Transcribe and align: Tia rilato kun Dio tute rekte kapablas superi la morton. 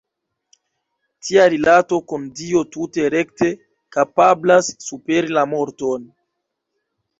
Tia 1.27 1.43
rilato 1.53 1.99
kun 2.13 2.23
Dio 2.39 2.63
tute 2.77 3.05
rekte 3.17 3.51
kapablas 3.97 4.73
superi 4.89 5.39
la 5.39 5.47
morton. 5.55 6.11